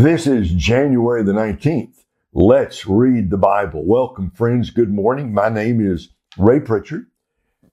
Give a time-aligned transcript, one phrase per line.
[0.00, 2.04] This is January the 19th.
[2.32, 3.84] Let's read the Bible.
[3.84, 4.70] Welcome, friends.
[4.70, 5.34] Good morning.
[5.34, 7.06] My name is Ray Pritchard.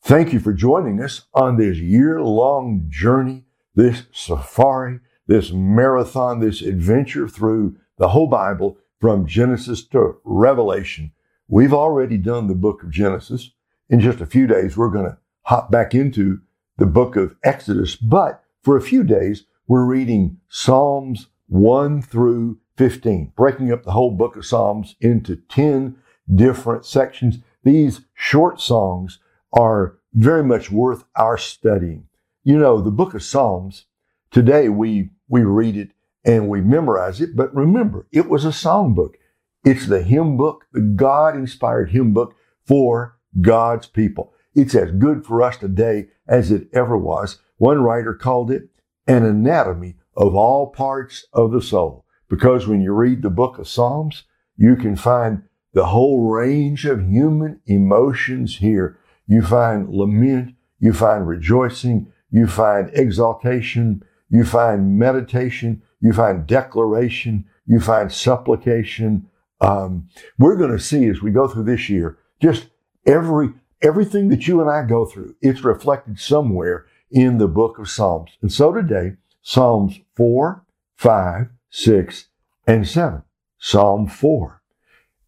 [0.00, 3.44] Thank you for joining us on this year long journey,
[3.74, 11.12] this safari, this marathon, this adventure through the whole Bible from Genesis to Revelation.
[11.48, 13.50] We've already done the book of Genesis.
[13.90, 16.40] In just a few days, we're going to hop back into
[16.78, 17.94] the book of Exodus.
[17.94, 24.10] But for a few days, we're reading Psalms 1 through 15, breaking up the whole
[24.10, 25.96] book of Psalms into 10
[26.34, 27.38] different sections.
[27.62, 29.18] These short songs
[29.52, 32.08] are very much worth our studying.
[32.44, 33.86] You know, the book of Psalms,
[34.30, 35.90] today we, we read it
[36.24, 39.16] and we memorize it, but remember, it was a song book.
[39.64, 44.32] It's the hymn book, the God inspired hymn book for God's people.
[44.54, 47.38] It's as good for us today as it ever was.
[47.58, 48.68] One writer called it
[49.06, 52.04] an anatomy of all parts of the soul.
[52.28, 54.24] Because when you read the book of Psalms,
[54.56, 58.98] you can find the whole range of human emotions here.
[59.26, 67.44] You find lament, you find rejoicing, you find exaltation, you find meditation, you find declaration,
[67.66, 69.28] you find supplication.
[69.60, 72.68] Um, we're going to see as we go through this year, just
[73.06, 77.88] every everything that you and I go through, it's reflected somewhere in the book of
[77.88, 78.30] Psalms.
[78.40, 79.12] And so today,
[79.48, 80.64] Psalms 4,
[80.96, 82.26] 5, 6,
[82.66, 83.22] and 7.
[83.58, 84.60] Psalm 4.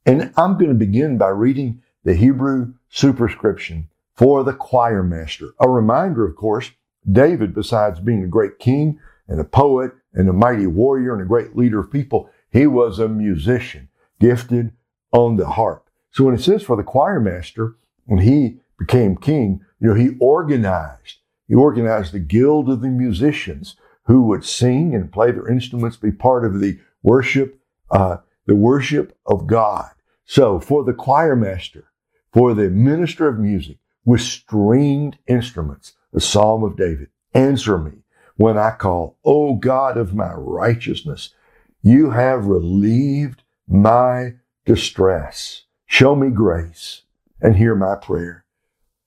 [0.07, 5.51] And I'm going to begin by reading the Hebrew superscription for the choir master.
[5.61, 6.73] A reminder, of course,
[7.09, 11.25] David, besides being a great king and a poet and a mighty warrior and a
[11.25, 13.89] great leader of people, he was a musician,
[14.19, 14.73] gifted
[15.13, 15.89] on the harp.
[16.11, 20.17] So when it says for the choir master, when he became king, you know, he
[20.19, 23.77] organized, he organized the guild of the musicians
[24.09, 29.17] who would sing and play their instruments, be part of the worship, uh, the worship
[29.27, 29.91] of God.
[30.25, 31.93] So for the choir master,
[32.33, 38.03] for the minister of music with stringed instruments, the Psalm of David, answer me
[38.37, 41.35] when I call, O God of my righteousness,
[41.83, 45.65] you have relieved my distress.
[45.85, 47.03] Show me grace
[47.43, 48.47] and hear my prayer.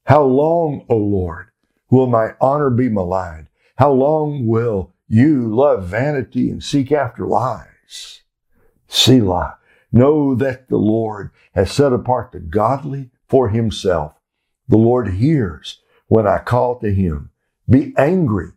[0.06, 1.48] How long, O Lord,
[1.90, 3.48] will my honor be maligned?
[3.82, 8.22] How long will you love vanity and seek after lies?
[8.88, 9.58] Selah.
[9.92, 14.14] Know that the Lord has set apart the godly for himself.
[14.68, 17.32] The Lord hears when I call to him.
[17.68, 18.50] Be angry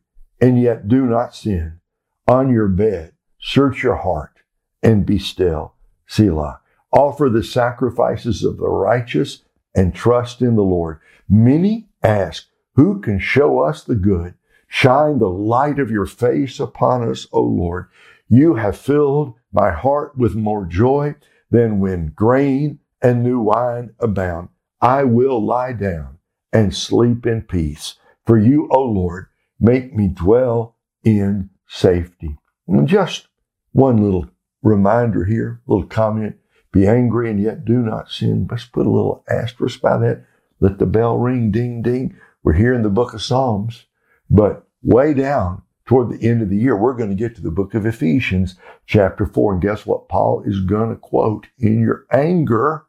[0.43, 1.81] and yet do not sin.
[2.29, 4.43] On your bed, search your heart
[4.83, 5.73] and be still.
[6.07, 6.61] Selah.
[6.93, 9.43] Offer the sacrifices of the righteous
[9.75, 11.01] and trust in the Lord.
[11.31, 14.35] Many ask, who can show us the good?
[14.77, 17.87] Shine the light of your face upon us, O Lord.
[18.29, 21.15] You have filled my heart with more joy
[21.49, 24.49] than when grain and new wine abound.
[24.81, 26.19] I will lie down
[26.53, 27.95] and sleep in peace.
[28.27, 29.27] For you, O Lord,
[29.61, 30.75] make me dwell
[31.05, 32.37] in safety.
[32.67, 33.29] And just
[33.71, 34.29] one little
[34.61, 36.35] reminder here, little comment.
[36.73, 38.49] Be angry and yet do not sin.
[38.51, 40.25] Let's put a little asterisk by that.
[40.59, 42.17] Let the bell ring, ding, ding.
[42.43, 43.87] We're here in the book of Psalms.
[44.31, 47.51] But way down toward the end of the year, we're going to get to the
[47.51, 49.55] book of Ephesians, chapter 4.
[49.55, 50.09] And guess what?
[50.09, 52.87] Paul is going to quote In your anger,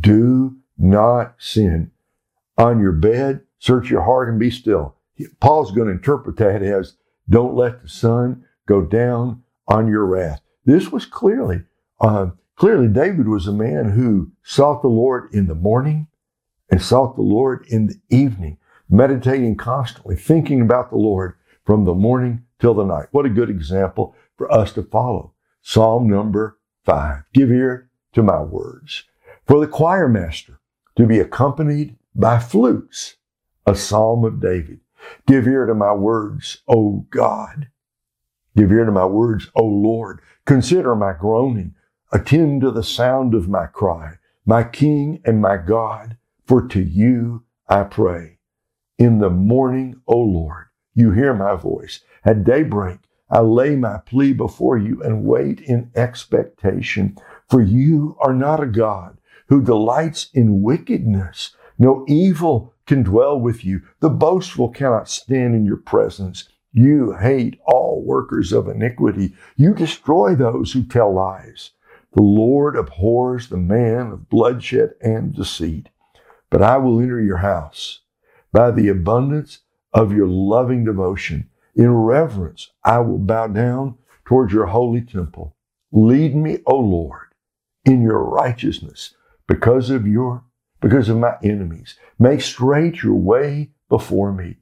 [0.00, 1.90] do not sin.
[2.58, 4.94] On your bed, search your heart and be still.
[5.40, 6.96] Paul's going to interpret that as
[7.28, 10.40] don't let the sun go down on your wrath.
[10.64, 11.62] This was clearly,
[12.00, 16.08] uh, clearly David was a man who sought the Lord in the morning
[16.70, 18.58] and sought the Lord in the evening
[18.88, 23.08] meditating constantly, thinking about the Lord from the morning till the night.
[23.10, 25.32] What a good example for us to follow.
[25.62, 27.24] Psalm number five.
[27.34, 29.04] Give ear to my words.
[29.46, 30.60] For the choir master
[30.96, 33.16] to be accompanied by flutes,
[33.66, 34.80] a psalm of David.
[35.26, 37.68] Give ear to my words, O God.
[38.56, 40.20] Give ear to my words, O Lord.
[40.46, 41.74] Consider my groaning.
[42.12, 44.14] Attend to the sound of my cry,
[44.46, 48.35] my King and my God, for to you I pray.
[48.98, 52.00] In the morning, O Lord, you hear my voice.
[52.24, 57.18] At daybreak, I lay my plea before you and wait in expectation.
[57.46, 61.54] For you are not a God who delights in wickedness.
[61.78, 63.82] No evil can dwell with you.
[64.00, 66.48] The boastful cannot stand in your presence.
[66.72, 69.34] You hate all workers of iniquity.
[69.56, 71.72] You destroy those who tell lies.
[72.14, 75.90] The Lord abhors the man of bloodshed and deceit.
[76.48, 78.00] But I will enter your house
[78.56, 79.58] by the abundance
[79.92, 81.46] of your loving devotion.
[81.74, 85.54] In reverence, I will bow down towards your holy temple.
[85.92, 87.34] Lead me, O Lord,
[87.84, 89.14] in your righteousness
[89.46, 90.42] because of your
[90.80, 91.96] because of my enemies.
[92.18, 94.56] Make straight your way before me.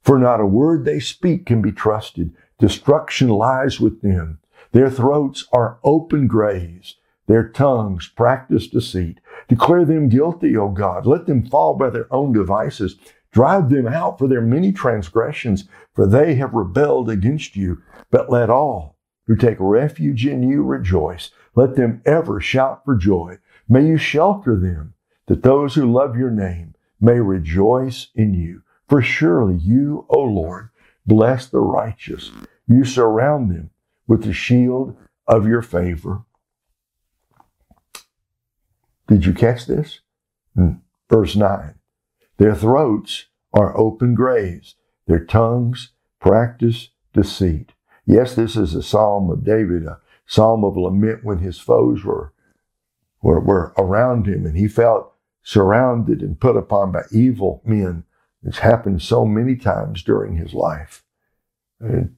[0.00, 2.34] For not a word they speak can be trusted.
[2.58, 4.38] Destruction lies with them.
[4.72, 6.96] Their throats are open graves.
[7.26, 9.18] Their tongues practice deceit.
[9.48, 11.06] Declare them guilty, O God.
[11.06, 12.96] Let them fall by their own devices.
[13.34, 17.82] Drive them out for their many transgressions, for they have rebelled against you.
[18.12, 18.96] But let all
[19.26, 21.30] who take refuge in you rejoice.
[21.56, 23.38] Let them ever shout for joy.
[23.68, 24.94] May you shelter them,
[25.26, 28.62] that those who love your name may rejoice in you.
[28.88, 30.68] For surely you, O Lord,
[31.04, 32.30] bless the righteous.
[32.68, 33.70] You surround them
[34.06, 34.96] with the shield
[35.26, 36.22] of your favor.
[39.08, 40.02] Did you catch this?
[40.54, 40.74] Hmm.
[41.10, 41.74] Verse 9.
[42.36, 44.76] Their throats are open graves.
[45.06, 45.90] Their tongues
[46.20, 47.72] practice deceit.
[48.06, 52.32] Yes, this is a psalm of David, a psalm of lament when his foes were,
[53.22, 58.04] were, were around him and he felt surrounded and put upon by evil men.
[58.42, 61.04] It's happened so many times during his life.
[61.80, 62.16] And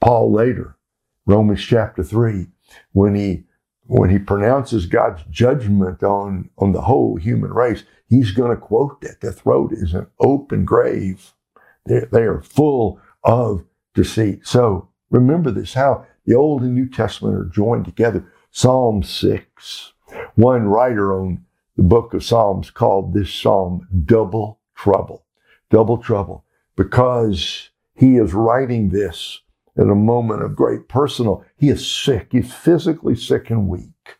[0.00, 0.76] Paul later,
[1.26, 2.48] Romans chapter 3,
[2.92, 3.44] when he
[3.98, 9.02] when he pronounces God's judgment on, on the whole human race, he's going to quote
[9.02, 9.20] that.
[9.20, 11.34] The throat is an open grave.
[11.84, 14.46] They're, they are full of deceit.
[14.46, 18.24] So remember this, how the Old and New Testament are joined together.
[18.50, 19.92] Psalm 6.
[20.36, 21.44] One writer on
[21.76, 25.26] the book of Psalms called this psalm double trouble.
[25.68, 26.46] Double trouble.
[26.76, 29.42] Because he is writing this
[29.76, 31.44] in a moment of great personal.
[31.56, 32.28] He is sick.
[32.32, 34.18] He's physically sick and weak.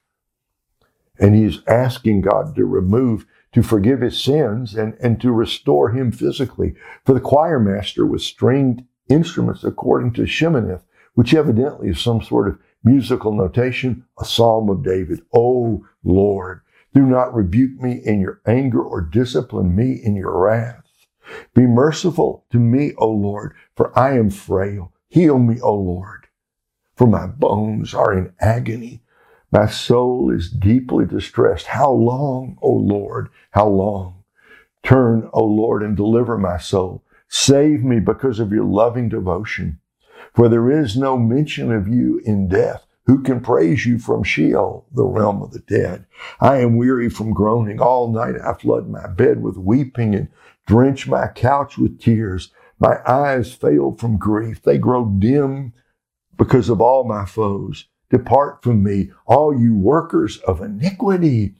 [1.18, 6.10] And he's asking God to remove, to forgive his sins and, and to restore him
[6.10, 6.74] physically.
[7.04, 10.82] For the choir master with stringed instruments, according to Sheminith,
[11.14, 15.20] which evidently is some sort of musical notation, a psalm of David.
[15.34, 16.62] Oh Lord,
[16.94, 20.82] do not rebuke me in your anger or discipline me in your wrath.
[21.54, 24.92] Be merciful to me, O Lord, for I am frail.
[25.12, 26.28] Heal me, O Lord,
[26.96, 29.02] for my bones are in agony.
[29.50, 31.66] My soul is deeply distressed.
[31.66, 33.28] How long, O Lord?
[33.50, 34.24] How long?
[34.82, 37.04] Turn, O Lord, and deliver my soul.
[37.28, 39.80] Save me because of your loving devotion.
[40.32, 42.86] For there is no mention of you in death.
[43.04, 46.06] Who can praise you from Sheol, the realm of the dead?
[46.40, 47.80] I am weary from groaning.
[47.80, 50.28] All night I flood my bed with weeping and
[50.66, 52.50] drench my couch with tears.
[52.82, 54.60] My eyes fail from grief.
[54.60, 55.72] They grow dim
[56.36, 57.86] because of all my foes.
[58.10, 61.54] Depart from me, all you workers of iniquity.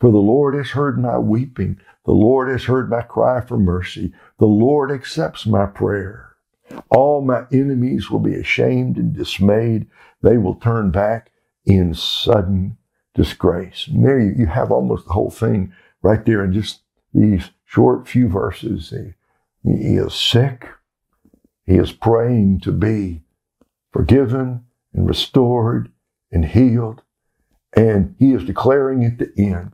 [0.00, 1.78] For the Lord has heard my weeping.
[2.04, 4.12] The Lord has heard my cry for mercy.
[4.40, 6.32] The Lord accepts my prayer.
[6.90, 9.86] All my enemies will be ashamed and dismayed.
[10.20, 11.30] They will turn back
[11.64, 12.76] in sudden
[13.14, 13.86] disgrace.
[13.86, 15.72] And there you, you have almost the whole thing
[16.02, 16.80] right there in just
[17.14, 18.92] these short few verses.
[19.66, 20.68] He is sick.
[21.64, 23.24] He is praying to be
[23.92, 24.64] forgiven
[24.94, 25.90] and restored
[26.30, 27.02] and healed.
[27.76, 29.72] And he is declaring at the end,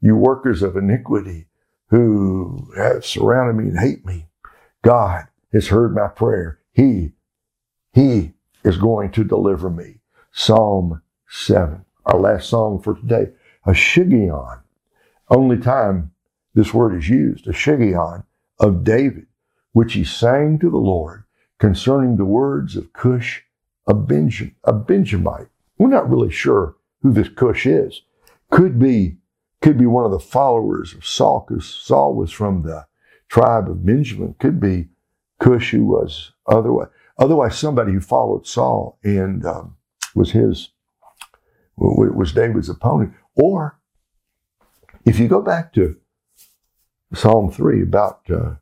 [0.00, 1.46] you workers of iniquity
[1.88, 4.28] who have surrounded me and hate me,
[4.80, 6.58] God has heard my prayer.
[6.72, 7.12] He,
[7.92, 8.32] he
[8.64, 10.00] is going to deliver me.
[10.32, 13.28] Psalm 7, our last song for today.
[13.66, 14.62] A Shiggaion.
[15.28, 16.12] Only time
[16.54, 18.24] this word is used, a Shiggaion
[18.58, 19.26] of David
[19.74, 21.24] which he sang to the Lord
[21.58, 23.42] concerning the words of Cush,
[23.88, 25.48] a, Benjam, a Benjamite.
[25.76, 28.02] We're not really sure who this Cush is.
[28.50, 29.18] Could be,
[29.60, 32.86] could be one of the followers of Saul, because Saul was from the
[33.28, 34.36] tribe of Benjamin.
[34.38, 34.88] Could be
[35.40, 36.88] Cush, who was otherwise,
[37.18, 39.76] otherwise somebody who followed Saul and um,
[40.14, 40.70] was his,
[41.76, 43.12] was David's opponent.
[43.34, 43.80] Or
[45.04, 45.96] if you go back to
[47.12, 48.54] Psalm 3 about uh,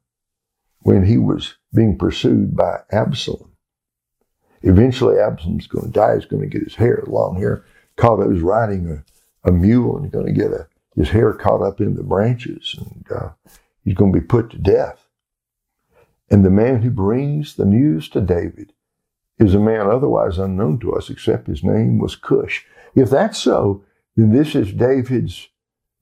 [0.82, 3.52] when he was being pursued by Absalom.
[4.62, 6.14] Eventually, Absalom's going to die.
[6.14, 7.64] He's going to get his hair, long hair,
[7.96, 8.30] caught up.
[8.30, 8.88] He's riding
[9.44, 12.02] a, a mule and he's going to get a, his hair caught up in the
[12.02, 13.30] branches and uh,
[13.84, 15.06] he's going to be put to death.
[16.30, 18.72] And the man who brings the news to David
[19.38, 22.64] is a man otherwise unknown to us, except his name was Cush.
[22.94, 23.84] If that's so,
[24.16, 25.48] then this is David's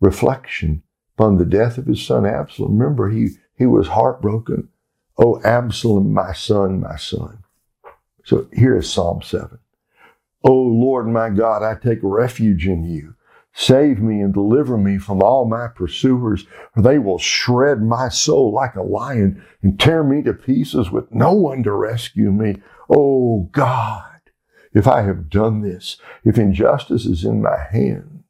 [0.00, 0.82] reflection
[1.16, 2.78] upon the death of his son Absalom.
[2.78, 3.30] Remember, he
[3.60, 4.70] he was heartbroken.
[5.18, 7.44] Oh, Absalom, my son, my son.
[8.24, 9.58] So here is Psalm 7.
[10.42, 13.16] Oh Lord my God, I take refuge in you.
[13.52, 18.50] Save me and deliver me from all my pursuers, for they will shred my soul
[18.50, 22.62] like a lion and tear me to pieces with no one to rescue me.
[22.88, 24.22] Oh God,
[24.72, 28.24] if I have done this, if injustice is in my hand,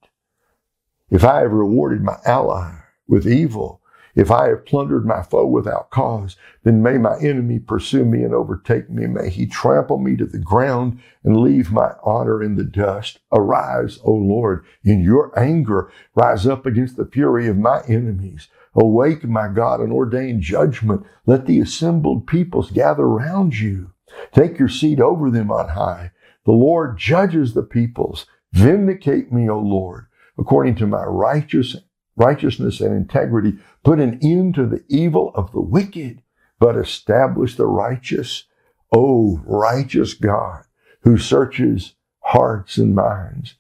[1.09, 2.73] if I have rewarded my ally
[3.07, 3.80] with evil,
[4.15, 8.35] if I have plundered my foe without cause, then may my enemy pursue me and
[8.35, 9.07] overtake me.
[9.07, 13.21] May he trample me to the ground and leave my honor in the dust.
[13.33, 15.91] Arise, O Lord, in your anger.
[16.15, 18.49] Rise up against the fury of my enemies.
[18.75, 21.05] Awake, my God, and ordain judgment.
[21.27, 23.93] Let the assembled peoples gather round you.
[24.33, 26.13] Take your seat over them on high.
[26.45, 28.27] The Lord judges the peoples.
[28.53, 30.07] Vindicate me, O Lord,
[30.39, 31.77] according to my righteous
[32.17, 33.59] righteousness and integrity.
[33.85, 36.23] Put an end to the evil of the wicked,
[36.59, 38.45] but establish the righteous.
[38.93, 40.65] O righteous God,
[41.03, 43.55] who searches hearts and minds.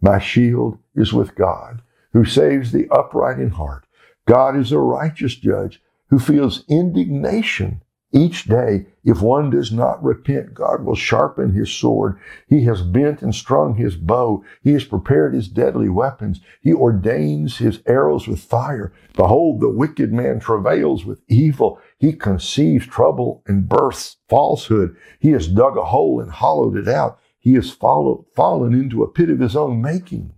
[0.00, 1.80] My shield is with God,
[2.12, 3.86] who saves the upright in heart.
[4.26, 7.82] God is a righteous judge who feels indignation
[8.14, 12.16] each day, if one does not repent, God will sharpen his sword.
[12.46, 14.44] He has bent and strung his bow.
[14.62, 16.40] He has prepared his deadly weapons.
[16.60, 18.92] He ordains his arrows with fire.
[19.16, 21.80] Behold, the wicked man travails with evil.
[21.98, 24.96] He conceives trouble and births falsehood.
[25.18, 27.18] He has dug a hole and hollowed it out.
[27.40, 30.32] He has fallen into a pit of his own making.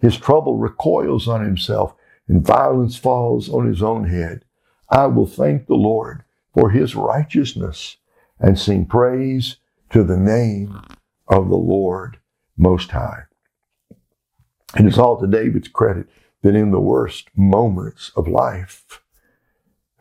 [0.00, 1.94] His trouble recoils on himself
[2.28, 4.44] and violence falls on his own head.
[4.90, 6.22] I will thank the Lord
[6.56, 7.98] for his righteousness
[8.40, 9.56] and sing praise
[9.90, 10.80] to the name
[11.28, 12.18] of the Lord
[12.56, 13.24] Most High.
[14.74, 16.08] And it's all to David's credit
[16.42, 19.02] that in the worst moments of life,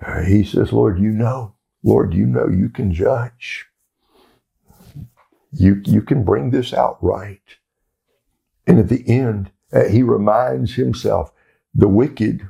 [0.01, 3.65] uh, he says, Lord, you know, Lord, you know you can judge.
[5.51, 7.41] You, you can bring this out right.
[8.65, 11.33] And at the end, uh, he reminds himself
[11.73, 12.47] the wicked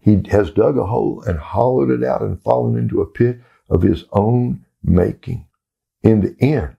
[0.00, 3.82] he has dug a hole and hollowed it out and fallen into a pit of
[3.82, 5.46] his own making.
[6.02, 6.76] In the end,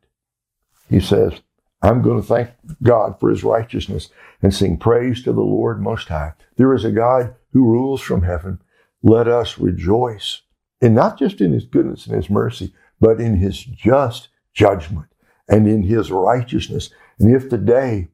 [0.90, 1.34] he says,
[1.82, 2.50] I'm going to thank
[2.82, 4.10] God for his righteousness
[4.42, 6.34] and sing praise to the Lord Most High.
[6.58, 8.62] There is a God who rules from heaven.
[9.02, 10.42] Let us rejoice,
[10.82, 15.08] and not just in his goodness and his mercy, but in his just judgment
[15.48, 16.90] and in his righteousness.
[17.18, 18.10] And if today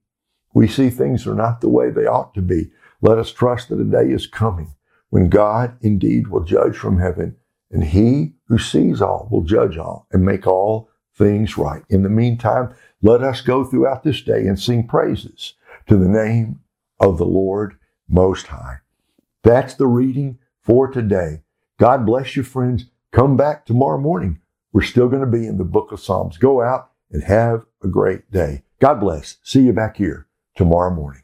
[0.54, 2.72] we see things are not the way they ought to be,
[3.02, 4.76] let us trust that a day is coming
[5.16, 7.38] when God indeed will judge from heaven,
[7.72, 11.84] and he who sees all will judge all and make all things right.
[11.90, 15.54] In the meantime, let us go throughout this day and sing praises
[15.88, 16.60] to the name
[17.00, 17.78] of the Lord
[18.10, 18.80] Most High.
[19.42, 21.44] That's the reading for today.
[21.80, 22.88] God bless you, friends.
[23.14, 24.42] Come back tomorrow morning.
[24.74, 26.38] We're still going to be in the book of Psalms.
[26.38, 28.64] Go out and have a great day.
[28.82, 29.38] God bless.
[29.44, 31.22] See you back here tomorrow morning.